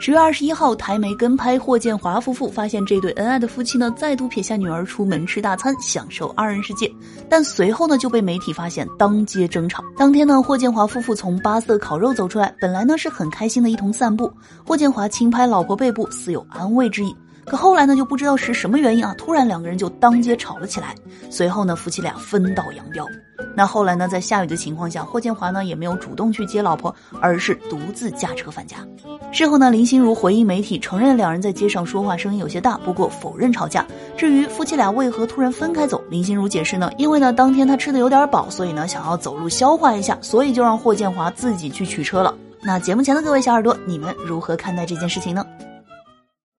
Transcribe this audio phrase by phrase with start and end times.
[0.00, 6.92] 十月二十一号，台媒跟拍霍建华夫妇，发现这对恩爱的夫妻呢，再度撇下女儿出门吃大餐，享受二人世界。
[7.26, 9.82] 但随后呢，就被媒体发现当街争吵。
[9.96, 14.30] 当天呢，霍建华夫妇从八色烤肉走出来，本来呢是很开心的一同散步。
[14.66, 17.16] 霍建华轻拍老婆背部，似有安慰之意。
[17.46, 20.94] 可后来呢，就不知道是什么原因啊，突然两个人就当街吵了起来。
[21.30, 23.06] 随后呢，夫妻俩分道扬镳。
[23.56, 28.76] 那后来呢，在下雨的情况下，霍建华呢也没有主动去接老婆，而是独自驾车返家。
[29.32, 33.86] 事后呢，林心如回应媒体，承认两人在街上说话声音有些大，不过否认吵架。
[34.16, 42.34] 至于夫妻俩为何突然分开走，林心如解释呢，因为呢当天他吃的有点饱，所以呢想要走路消化一下，所以就让霍建华自己去取车了。
[42.62, 45.44] 那节目前的各位小耳朵，你们如何看待这件事情呢？